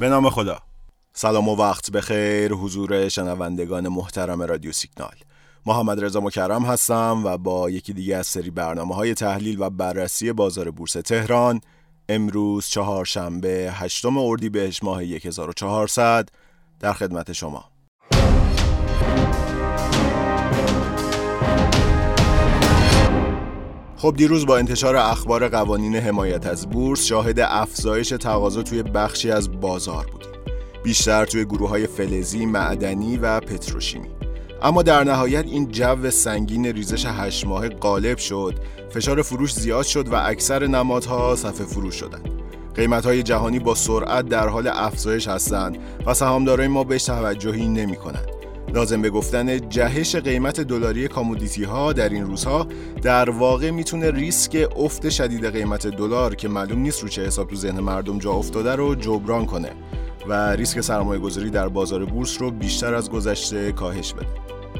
[0.00, 0.58] به نام خدا.
[1.12, 5.14] سلام و وقت بخیر حضور شنوندگان محترم رادیو سیگنال.
[5.66, 10.32] محمد رضا مکرم هستم و با یکی دیگه از سری برنامه های تحلیل و بررسی
[10.32, 11.60] بازار بورس تهران
[12.08, 16.28] امروز چهارشنبه هشتم اردیبهشت ماه 1400
[16.80, 17.75] در خدمت شما.
[23.96, 29.60] خب دیروز با انتشار اخبار قوانین حمایت از بورس شاهد افزایش تقاضا توی بخشی از
[29.60, 30.30] بازار بودیم.
[30.84, 34.08] بیشتر توی گروه های فلزی، معدنی و پتروشیمی.
[34.62, 38.54] اما در نهایت این جو سنگین ریزش هشت ماه غالب شد.
[38.90, 42.30] فشار فروش زیاد شد و اکثر نمادها صفحه فروش شدند
[42.74, 47.96] قیمت های جهانی با سرعت در حال افزایش هستند و سهامدارای ما بهش توجهی نمی
[47.96, 48.35] کنند.
[48.74, 52.66] لازم به گفتن جهش قیمت دلاری کامودیتی ها در این روزها
[53.02, 57.56] در واقع می‌تونه ریسک افت شدید قیمت دلار که معلوم نیست رو چه حساب تو
[57.56, 59.70] ذهن مردم جا افتاده رو جبران کنه
[60.28, 64.26] و ریسک سرمایه گذاری در بازار بورس رو بیشتر از گذشته کاهش بده.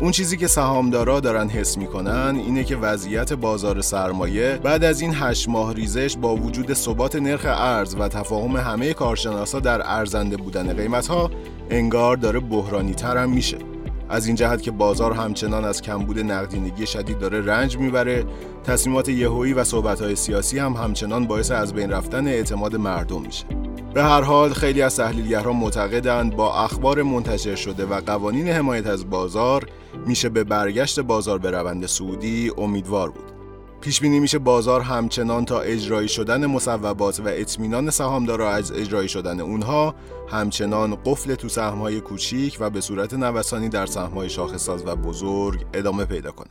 [0.00, 5.12] اون چیزی که سهامدارا دارن حس می‌کنن اینه که وضعیت بازار سرمایه بعد از این
[5.14, 10.72] هشت ماه ریزش با وجود ثبات نرخ ارز و تفاهم همه کارشناسا در ارزنده بودن
[10.72, 11.30] قیمت ها
[11.70, 13.58] انگار داره بحرانی تر هم میشه
[14.14, 18.24] از این جهت که بازار همچنان از کمبود نقدینگی شدید داره رنج می‌بره
[18.64, 23.44] تصمیمات یهویی و صحبتهای سیاسی هم همچنان باعث از بین رفتن اعتماد مردم میشه
[23.94, 29.10] به هر حال خیلی از تحلیلگران معتقدند با اخبار منتشر شده و قوانین حمایت از
[29.10, 29.66] بازار
[30.06, 33.33] میشه به برگشت بازار به روند سعودی امیدوار بود.
[33.84, 39.40] پیش بینی میشه بازار همچنان تا اجرایی شدن مصوبات و اطمینان سهامدارا از اجرایی شدن
[39.40, 39.94] اونها
[40.28, 46.04] همچنان قفل تو سهم‌های کوچیک و به صورت نوسانی در سهم‌های شاخصساز و بزرگ ادامه
[46.04, 46.50] پیدا کنه.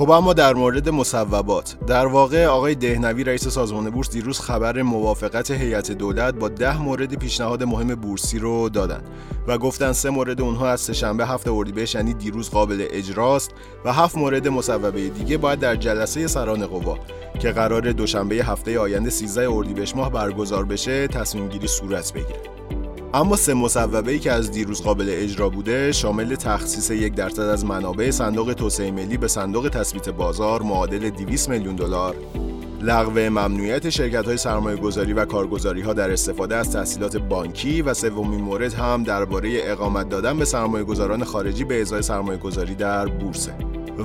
[0.00, 5.50] خب اما در مورد مصوبات در واقع آقای دهنوی رئیس سازمان بورس دیروز خبر موافقت
[5.50, 9.00] هیئت دولت با ده مورد پیشنهاد مهم بورسی رو دادن
[9.46, 13.50] و گفتن سه مورد اونها از سهشنبه هفت اردیبهشت یعنی دیروز قابل اجراست
[13.84, 16.98] و هفت مورد مصوبه دیگه باید در جلسه سران قوا
[17.40, 22.59] که قرار دوشنبه هفته آینده 13 اردیبهشت ماه برگزار بشه تصمیم گیری صورت بگیره
[23.14, 28.10] اما سه مصوبه که از دیروز قابل اجرا بوده شامل تخصیص یک درصد از منابع
[28.10, 32.14] صندوق توسعه ملی به صندوق تثبیت بازار معادل 200 میلیون دلار.
[32.82, 37.94] لغو ممنوعیت شرکت های سرمایه گذاری و کارگزاری ها در استفاده از تحصیلات بانکی و
[37.94, 43.06] سومین مورد هم درباره اقامت دادن به سرمایه گذاران خارجی به ازای سرمایه گذاری در
[43.06, 43.54] بورسه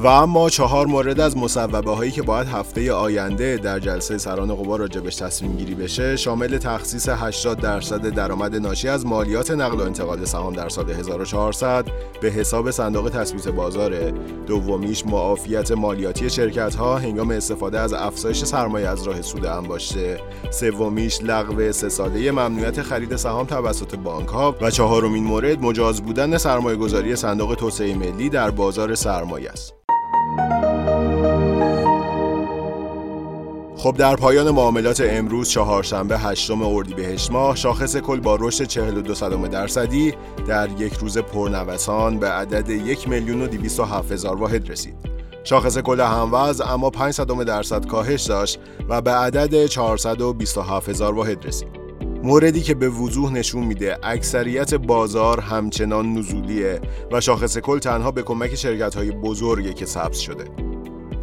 [0.04, 4.76] و اما چهار مورد از مصوبه هایی که باید هفته آینده در جلسه سران قوا
[4.76, 10.26] راجبش تصمیم گیری بشه شامل تخصیص 80 درصد درآمد ناشی از مالیات نقل و انتقال
[10.26, 11.86] سهام در سال 1400
[12.22, 14.12] به حساب صندوق تثبیت بازار.
[14.48, 20.20] دومیش معافیت مالیاتی شرکت ها هنگام استفاده از افزایش سرمایه از راه سود انباشته
[20.52, 26.38] سومیش لغو سه ساله ممنوعیت خرید سهام توسط بانک ها و چهارمین مورد مجاز بودن
[26.38, 29.85] سرمایه گذاری صندوق توسعه ملی در بازار سرمایه است.
[33.86, 39.48] خب در پایان معاملات امروز چهارشنبه هشتم اردیبهشت ماه شاخص کل با رشد 42 صدم
[39.48, 40.14] درصدی
[40.48, 43.48] در یک روز پرنوسان به عدد یک میلیون و
[44.12, 44.96] هزار واحد رسید.
[45.44, 48.60] شاخص کل هموز اما 5 صدم درصد کاهش داشت
[48.90, 51.80] و به عدد 427 هزار واحد رسید.
[52.24, 56.82] موردی که به وضوح نشون میده اکثریت بازار همچنان نزولیه
[57.12, 60.75] و شاخص کل تنها به کمک شرکت های بزرگه که ثبت شده.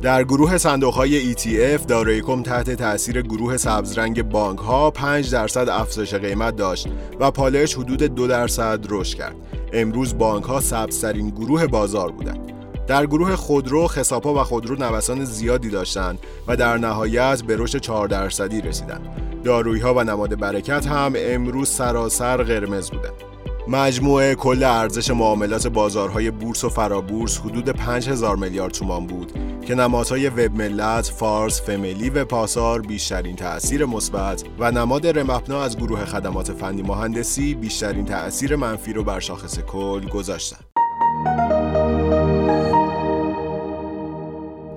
[0.02, 6.14] در گروه صندوق های ETF دارایکم تحت تاثیر گروه سبزرنگ بانک ها 5 درصد افزایش
[6.14, 6.88] قیمت داشت
[7.20, 9.36] و پالش حدود 2 درصد رشد کرد.
[9.72, 12.52] امروز بانک ها سبزترین گروه بازار بودند.
[12.86, 16.18] در گروه خودرو خساپا و خودرو نوسان زیادی داشتند
[16.48, 19.08] و در نهایت به رشد 4 درصدی رسیدند.
[19.44, 23.31] دارویی ها و نماد برکت هم امروز سراسر قرمز بودند.
[23.68, 29.32] مجموعه کل ارزش معاملات بازارهای بورس و فرابورس حدود 5000 میلیارد تومان بود
[29.66, 35.76] که نمادهای وب ملت، فارس، فمیلی و پاسار بیشترین تأثیر مثبت و نماد رمپنا از
[35.76, 40.71] گروه خدمات فنی مهندسی بیشترین تأثیر منفی رو بر شاخص کل گذاشتند.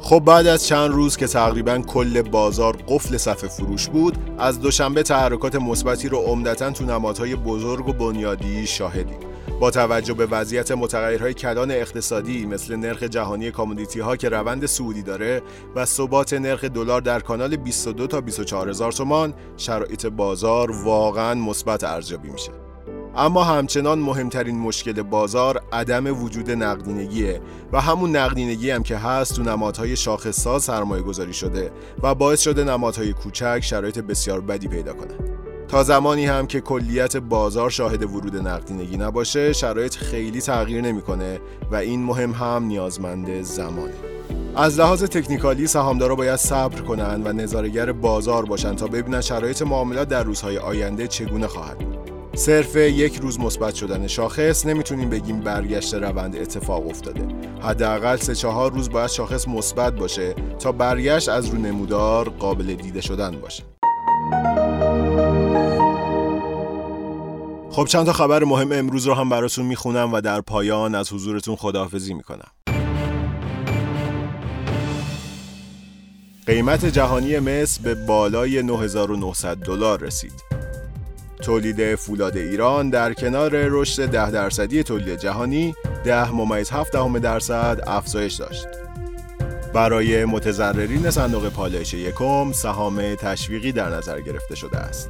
[0.05, 5.03] خب بعد از چند روز که تقریبا کل بازار قفل صفحه فروش بود از دوشنبه
[5.03, 9.19] تحرکات مثبتی رو عمدتا تو نمادهای بزرگ و بنیادی شاهدیم.
[9.59, 15.03] با توجه به وضعیت متغیرهای کلان اقتصادی مثل نرخ جهانی کامودیتی ها که روند سعودی
[15.03, 15.41] داره
[15.75, 21.83] و ثبات نرخ دلار در کانال 22 تا 24 هزار تومان شرایط بازار واقعا مثبت
[21.83, 22.51] ارزیابی میشه.
[23.17, 27.41] اما همچنان مهمترین مشکل بازار عدم وجود نقدینگیه
[27.71, 31.71] و همون نقدینگی هم که هست تو نمادهای شاخصساز سرمایه گذاری شده
[32.03, 35.29] و باعث شده نمادهای کوچک شرایط بسیار بدی پیدا کنند.
[35.67, 41.39] تا زمانی هم که کلیت بازار شاهد ورود نقدینگی نباشه شرایط خیلی تغییر نمی‌کنه
[41.71, 43.93] و این مهم هم نیازمند زمانه
[44.55, 50.07] از لحاظ تکنیکالی سهامدارا باید صبر کنند و نظارگر بازار باشند تا ببینن شرایط معاملات
[50.07, 51.94] در روزهای آینده چگونه خواهد بود
[52.35, 57.27] صرف یک روز مثبت شدن شاخص نمی‌تونیم بگیم برگشت روند اتفاق افتاده.
[57.61, 63.01] حداقل سه چهار روز باید شاخص مثبت باشه تا برگشت از رو نمودار قابل دیده
[63.01, 63.63] شدن باشه.
[67.71, 71.55] خب چند تا خبر مهم امروز رو هم براتون می‌خونم و در پایان از حضورتون
[71.55, 72.51] خداحافظی می‌کنم.
[76.47, 80.54] قیمت جهانی مس به بالای 9900 دلار رسید.
[81.45, 87.79] تولید فولاد ایران در کنار رشد 10 درصدی تولید جهانی 10 ممیز 7 دهم درصد
[87.87, 88.67] افزایش داشت.
[89.73, 95.09] برای متضررین صندوق پالایش یکم سهام تشویقی در نظر گرفته شده است.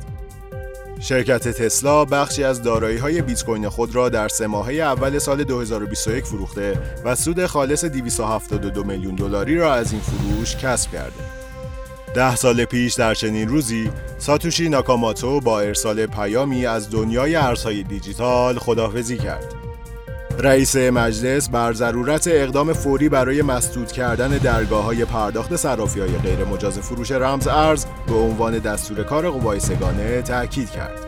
[1.00, 5.44] شرکت تسلا بخشی از دارایی های بیت کوین خود را در سه ماهه اول سال
[5.44, 11.35] 2021 فروخته و سود خالص 272 میلیون دلاری را از این فروش کسب کرده.
[12.16, 18.60] ده سال پیش در چنین روزی ساتوشی ناکاماتو با ارسال پیامی از دنیای ارزهای دیجیتال
[18.60, 19.54] خداحافظی کرد.
[20.40, 26.46] رئیس مجلس بر ضرورت اقدام فوری برای مسدود کردن درگاه های پرداخت صرافی های غیر
[26.46, 31.00] مجاز فروش رمز ارز به عنوان دستور کار قوای سگانه تاکید کرد.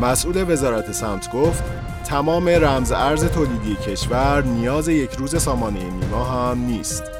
[0.00, 1.62] مسئول وزارت سمت گفت
[2.04, 7.17] تمام رمز ارز تولیدی کشور نیاز یک روز سامانه نیما هم نیست.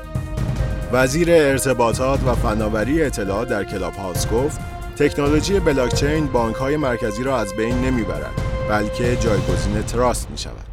[0.93, 4.61] وزیر ارتباطات و فناوری اطلاعات در کلاب هاوس گفت
[4.97, 8.33] تکنولوژی بلاکچین بانک های مرکزی را از بین نمی‌برد
[8.71, 10.69] بلکه جایگزین تراست می شود.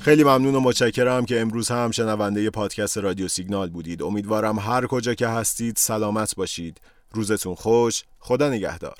[0.00, 4.02] خیلی ممنون و متشکرم که امروز هم شنونده پادکست رادیو سیگنال بودید.
[4.02, 6.80] امیدوارم هر کجا که هستید سلامت باشید.
[7.12, 8.04] روزتون خوش.
[8.18, 8.94] خدا نگهدار.